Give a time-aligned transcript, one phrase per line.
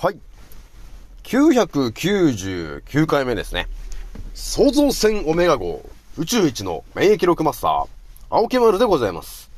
[0.00, 0.20] はい。
[1.24, 3.66] 999回目ですね。
[4.32, 5.84] 創造船オメガ号
[6.16, 7.86] 宇宙一の免疫力マスター、
[8.30, 9.50] 青木丸でございます。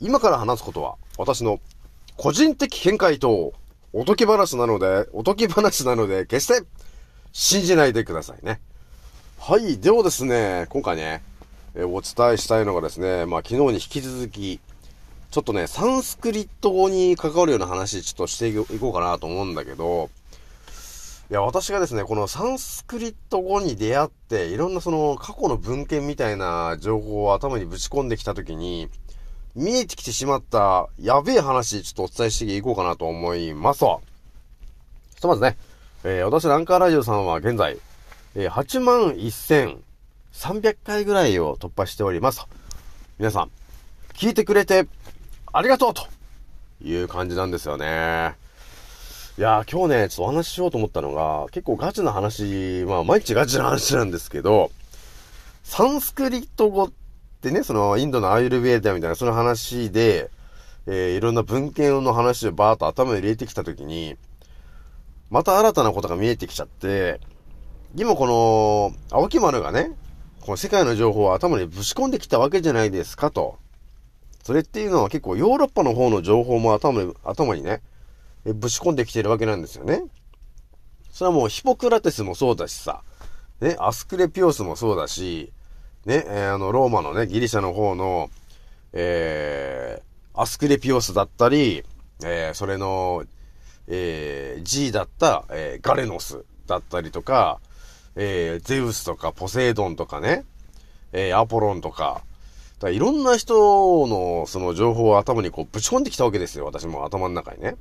[0.00, 1.60] 今から話すことは、私の
[2.16, 3.52] 個人的見解と、
[3.92, 6.66] おとぎ話なので、おとぎ話なので、決して
[7.32, 8.62] 信じないでくださいね。
[9.38, 9.78] はい。
[9.78, 11.22] ではですね、今回ね、
[11.74, 14.58] えお伝えしたいのがですね、まあ昨日に引き続き、
[15.36, 20.08] ちょっとね、サンスクリット語に関わるような話、ちょっとしていこうかなと思うんだけど、
[21.30, 28.88] いや、私がですね、このサンスクリット語に出会って、いろんなその過去の文献みたいな情報を頭にぶち込んできたときに、
[29.54, 33.98] 見えてきてしまったやべえ話、ちょっとお伝えしていこうかなと思いますわ。
[35.16, 35.58] ひとまずね、
[36.02, 37.76] えー私、ランカーラジオさんは現在、
[38.36, 42.46] えー8万1300回ぐらいを突破しております。
[43.18, 43.50] 皆さん、
[44.14, 44.88] 聞いてくれて、
[45.56, 46.06] ありがとうと
[46.84, 48.34] いう感じなんですよね。
[49.38, 54.70] いやー、今日ね、ちょっとお話ししようと思ったのが、結構ガチな話、まあ、毎日ガチな話なんですけど、
[55.64, 56.92] サンスクリット語っ
[57.40, 60.30] てね、その、インドのアーユルベーダみたいな、その話で、
[60.86, 64.18] えーいろんな文献の話をバーっと頭に入れてきたときに、
[65.30, 67.18] また新たなことが見えてきちゃって、
[67.96, 69.92] 今この、青木丸がね、
[70.42, 73.56] この世界の情報を頭にぶち込んできたわけじゃないですかと。
[74.46, 77.82] それっていうのは結構ヨーロッパの方の情報も頭に、頭にね、
[78.44, 80.04] ぶち込んできてるわけなんですよね。
[81.10, 83.02] それはもうヒポクラテスもそうだしさ、
[83.60, 85.52] ね、アスクレピオスもそうだし、
[86.04, 88.30] ね、えーあの、ローマのね、ギリシャの方の、
[88.92, 91.82] えー、アスクレピオスだったり、
[92.22, 93.24] えー、それの、
[93.88, 97.58] えー、G だった、えー、ガレノスだったりとか、
[98.14, 100.44] えー、ゼウスとかポセイドンとかね、
[101.10, 102.22] えー、アポロンとか、
[102.78, 106.66] だいろんな人のその情報を頭にこうぶち込んできたわけですよ。
[106.66, 107.76] 私も頭の中にね。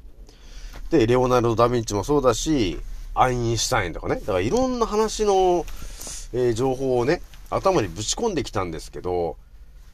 [0.89, 2.79] で、レオナルド・ダ・ヴィンチもそうだし、
[3.13, 4.15] アインシュタインとかね。
[4.15, 5.65] だからいろんな話の、
[6.33, 9.37] えー情報をね、頭にぶち込んできたんですけど、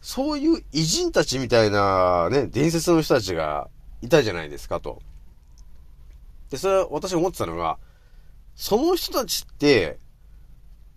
[0.01, 3.69] そういう偉人たちみたいなね、伝説の人たちが
[4.01, 5.01] いたじゃないですかと。
[6.49, 7.77] で、それは私思ってたのが、
[8.55, 9.97] その人たちって、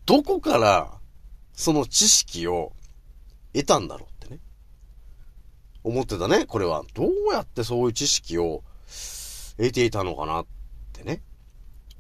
[0.06, 0.92] どこから
[1.54, 2.72] その知識を
[3.54, 4.40] 得たんだろうってね。
[5.84, 6.84] 思ってたね、これは。
[6.94, 8.62] どうやってそういう知識を
[9.56, 10.46] 得ていたのかなっ
[10.92, 11.22] てね。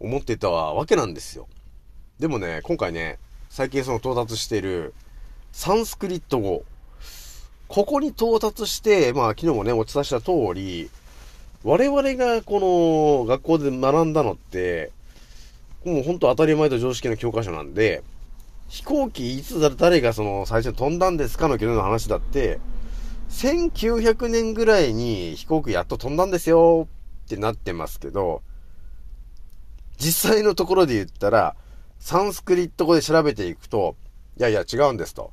[0.00, 1.48] 思ってたわけなんですよ。
[2.18, 4.92] でもね、今回ね、最近その到達している
[5.52, 6.64] サンスクリット語。
[7.68, 10.90] ここに到達して、まあ昨日もね、お伝えした通り、
[11.62, 14.90] 我々がこの学校で学んだのって、
[15.84, 18.02] もう本当当たり前と常識の教科書なんで、
[18.74, 22.58] 飛行機いつだ誰がその最初に飛んだんですかの昨日の話だって、
[23.30, 26.88] 1900年ぐらいに飛行機やっと飛んだんですよ
[27.26, 28.42] ってなってますけど、
[29.96, 31.54] 実際のところで言ったら、
[32.00, 33.94] サンスクリット語で調べていくと、
[34.38, 35.30] いやいや違うんですと。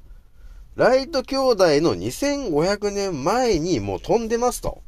[0.75, 4.83] ライト兄弟の2500年前にもう飛んでますと。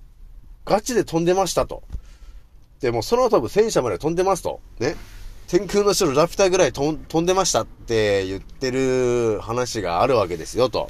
[0.64, 1.82] ガチで飛んでましたと。
[2.82, 4.62] で、もうその後戦車まで飛んでますと。
[4.78, 4.96] ね。
[5.54, 10.90] 天空の城ラピュタぐらい飛んでましたって言ってる話があるわけですよと。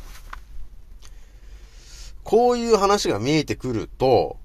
[2.23, 4.38] こういう話が見えてくると、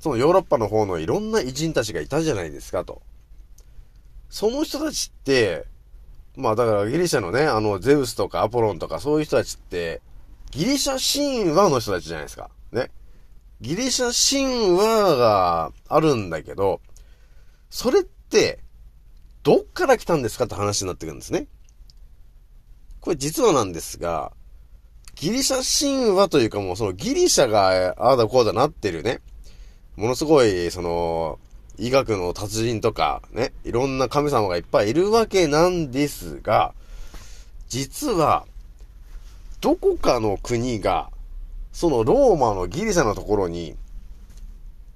[0.00, 3.02] そのヨーロッパの方のいろんな偉人たちがいたじゃないですかと。
[4.28, 5.66] その人たちって、
[6.36, 10.00] まあだからギリシャのね、あのゼウスとかアポロンとかそういう人たちって、
[10.52, 12.50] ギリシャ神話の人たちじゃないですか。
[12.70, 12.92] ね。
[13.60, 16.80] ギリシャ神話があるんだけど、
[17.68, 18.60] それって、
[19.42, 21.46] どっから来たんですかって話になってくるんですね。
[23.00, 24.32] これ実はなんですが、
[25.14, 29.20] ギリシャ神話というかもうそのギリシャがああだこうだなってるね。
[29.96, 31.38] ものすごい、その、
[31.78, 36.74] 医学の達人とかね、いろんな神様がいっぱいいるわけなんですが、
[37.68, 38.46] 実は、
[39.60, 41.10] どこかの国が、
[41.72, 43.76] そのローマのギリシャのところに、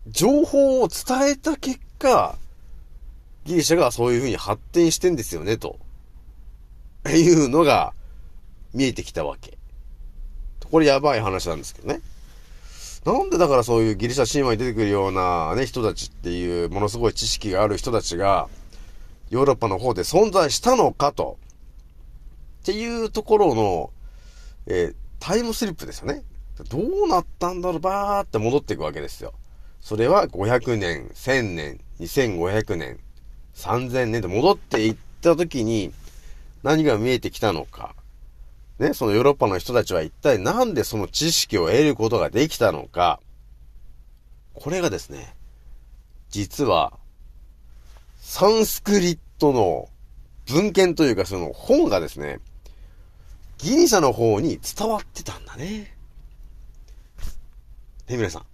[0.08, 2.36] 情報を伝えた結果、
[3.44, 5.78] ギリシャがそういう風に発展してんですよね、と。
[7.08, 7.92] いうのが
[8.72, 9.58] 見えてきたわけ。
[10.70, 12.00] これやばい話なんですけどね。
[13.04, 18.48] なんでだからそういうギリシャ神話に出てくるようなね、人たちっていうものすごい知識がある人たちが、
[19.30, 21.38] ヨーロッパの方で存在したのかと。
[22.62, 23.90] っていうところの、
[24.66, 24.94] えー
[25.26, 26.22] タイムスリップですよね。
[26.68, 29.32] どうなったんだろう、ばーって戻っていくわけですよ。
[29.80, 33.00] それは500年、1000年、2500年、
[33.54, 35.92] 3000年で戻っていった時に
[36.62, 37.94] 何が見えてきたのか。
[38.78, 43.20] ね、そのヨーロッパの人たちは一体なんでその知識を得ることができたのか。
[44.54, 45.34] これがですね、
[46.30, 46.92] 実は
[48.18, 49.88] サンスクリットの
[50.46, 52.40] 文献というかその本がですね、
[53.58, 55.94] ギリシャの方に伝わってたんだね。
[58.08, 58.53] ね、皆さん。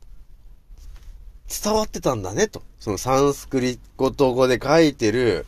[1.50, 2.62] 伝わってたんだね、と。
[2.78, 5.46] そのサンスクリット語で書いてる、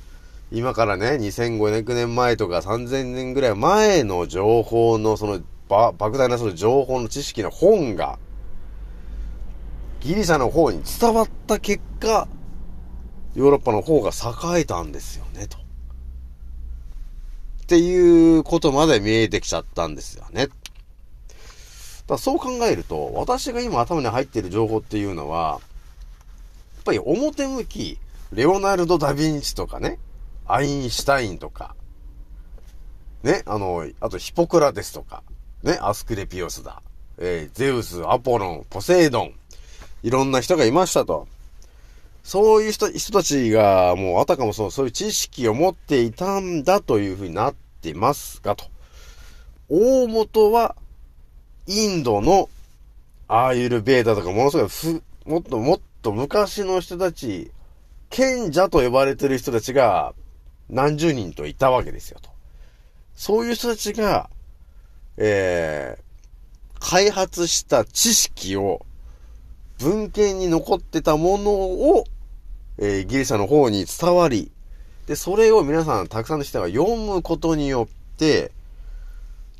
[0.51, 8.19] 今からね、2500年前とか3000年ぐらい前の情報の、その、ば、莫大なその情報の知識の本が、
[10.01, 12.27] ギリシャの方に伝わった結果、
[13.35, 15.59] ヨーロッパの方が栄えたんですよね、と。
[15.59, 15.61] っ
[17.67, 20.49] ていうことまで見えてきちゃったんですよね。
[22.09, 25.61] だそう考えると、私が今頭に入っている情報っていうのは、
[26.82, 27.99] っぱり表向き、
[28.32, 29.99] レオナルド・ダ・ヴィンチとかね、
[30.46, 31.76] アインシュタインとか、
[33.23, 35.23] ね、あの、あとヒポクラテスとか、
[35.62, 36.82] ね、アスクレピオスだ、
[37.19, 39.34] えー、ゼウス、アポロン、ポセイドン、
[40.02, 41.29] いろんな人がいましたと。
[42.25, 48.64] そういう人、人たちが、もうあたかもそう、そういう知識を持っていたんだというふうになってますが、と。
[49.69, 50.75] 大元は、
[51.69, 52.49] インドの
[53.29, 57.51] アーユルベーダとかものすごいふ、もっともっと昔の人たち、
[58.11, 60.15] 賢者と呼ばれてる人たちが
[60.69, 62.31] 何十人といたわけですよと。
[63.15, 64.29] そういう人たちが、
[65.17, 68.85] えー、開発した知識を
[69.79, 72.05] 文献に残ってたものを、
[72.79, 74.51] えー、ギリシャの方に伝わり、
[75.07, 78.53] で、それを皆さんたくさんの人が読むことによって、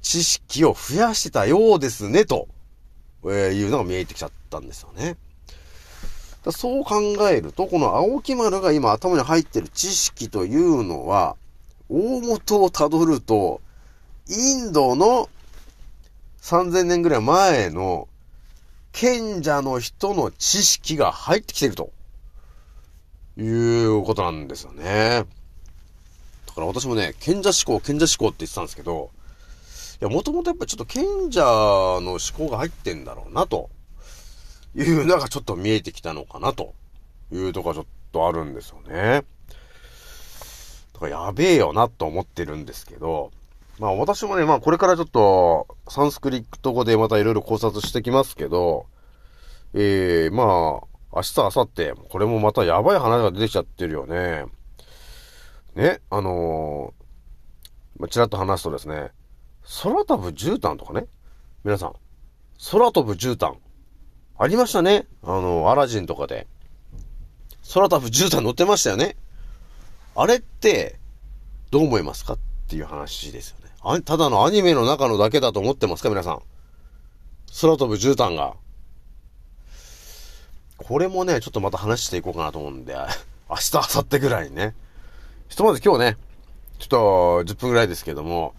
[0.01, 2.49] 知識を増やしてたようですね、と、
[3.25, 5.17] えー、いうのが見えてきちゃったんですよね。
[6.45, 11.37] だそう考えると、この青木丸が今頭に入ってる知識というのは、
[11.89, 13.61] 大元をたどると、
[14.29, 15.29] インドの
[16.41, 18.09] 3000年ぐらい前の
[18.93, 21.91] 賢者の人の知識が入ってきていると。
[23.37, 25.25] いうことなんですよね。
[26.47, 29.11] だから私もね、賢者思考、賢者思考って言ってたんですけど、
[30.01, 33.71] いや、もともとやっぱちょっと賢者の思考が入ってんだろうな、と
[34.75, 36.75] いうのがちょっと見えてきたのかな、と。
[37.33, 39.25] いうとこがちょっとあるんですよね。
[40.93, 43.31] だかやべえよな、と思ってるんですけど、
[43.79, 48.87] まあ私もね、まあこれからちょっと、サンスクリット語でまたいろいろ考察してきますけど、
[49.75, 50.47] ええー、まあ、
[51.15, 54.45] 明日、明後日、これもまたやばい話が出てきちゃってるよね。
[55.75, 59.11] ね、あのー、まあ、ちらっと話すとですね、
[59.83, 61.07] 空飛ぶ絨毯とかね、
[61.65, 61.95] 皆さん、
[62.71, 63.57] 空飛ぶ絨毯、
[64.39, 65.07] ありましたね。
[65.23, 66.47] あの、アラジンとかで。
[67.75, 69.17] 空飛ぶ絨毯乗ってましたよね。
[70.15, 70.99] あれって、
[71.71, 73.73] どう思いますかっていう話ですよね。
[73.83, 76.43] あただのアニメの中のだけだと思ってますか皆さん。
[77.61, 78.55] 空飛ぶ絨毯が。
[80.77, 82.95] これもね、ちょっとまた話していこうかなと思うんで、
[83.49, 84.75] 明日、明後日ぐらいにね。
[85.49, 86.17] ひとまず今日ね、
[86.83, 88.55] ちょっと10分ぐらいですけども、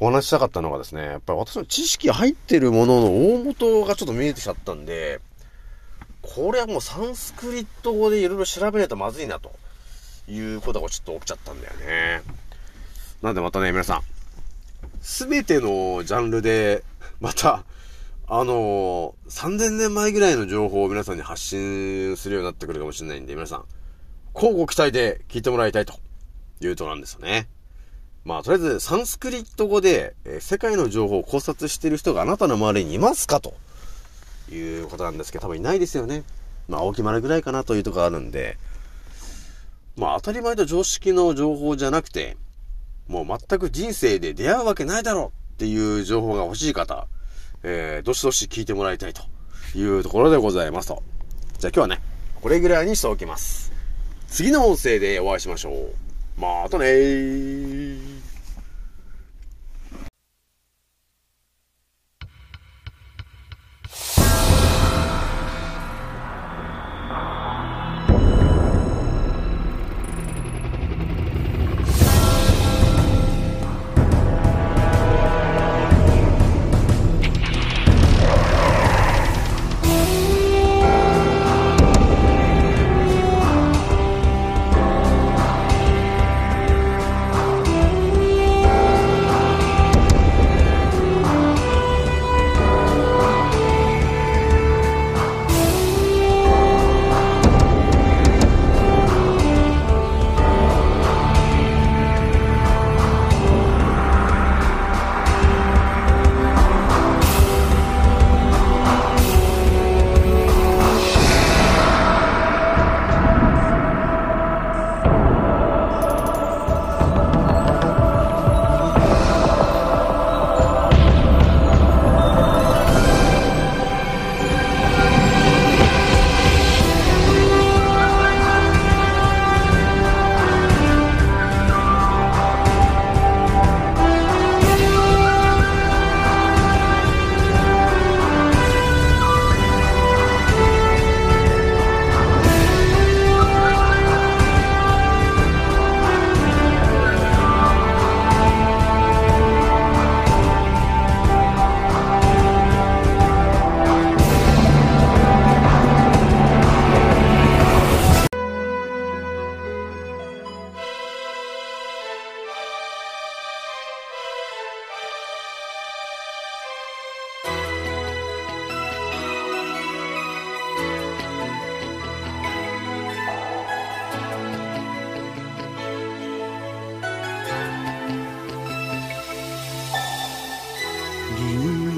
[0.00, 5.20] お話ししたかったのがですね、やっぱり私の知識入ってるものの大元がちょっと見えてきちゃったんで、
[6.22, 9.52] これはもうサンスクリット語でいろいろ調べないとまずいなと
[10.26, 12.22] いうことがちょっと起きちゃったんだよね。
[13.20, 14.00] なんでまたね、皆さん、
[15.02, 16.82] すべてのジャンルで、
[17.20, 17.62] また、
[18.26, 23.64] あのー、3000年前ぐらいの情報を皆さんに発信するようになってくるかもしれないんで、皆さん、
[24.34, 25.94] 交互期待で聞いてもらいたいと
[26.60, 27.48] いうとなんですよね。
[28.26, 33.38] まあ、とりあえず、サンスクリット語で、えー、世界の情報を考察してる人があなたの周りにいますか？
[33.40, 33.54] と
[34.50, 36.24] いうことなんですけど、多分いないですよね。
[36.68, 38.58] まあ、青木丸ぐらいかなというところあるんで、
[39.96, 42.36] まあ、当たり前と常識の情報じゃなくて、
[43.06, 47.06] もう全く人生で出会うわけないだろうっていう情報が欲しい方、
[47.62, 49.22] えー、どしどし聞いてもらいたいと
[49.78, 51.00] いうところでございますと。
[51.60, 52.02] じゃあ今日はね、
[52.42, 53.72] これぐらいにしておきます。
[54.26, 55.94] 次の音声でお会いしましょう。
[56.40, 58.15] またねー。